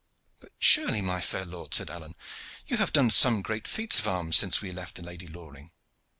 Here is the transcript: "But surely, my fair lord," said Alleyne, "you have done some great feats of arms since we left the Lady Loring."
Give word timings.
"But 0.39 0.51
surely, 0.57 0.99
my 1.01 1.21
fair 1.21 1.45
lord," 1.45 1.75
said 1.75 1.91
Alleyne, 1.91 2.15
"you 2.65 2.77
have 2.77 2.91
done 2.91 3.11
some 3.11 3.43
great 3.43 3.67
feats 3.67 3.99
of 3.99 4.07
arms 4.07 4.35
since 4.35 4.59
we 4.59 4.71
left 4.71 4.95
the 4.95 5.03
Lady 5.03 5.27
Loring." 5.27 5.69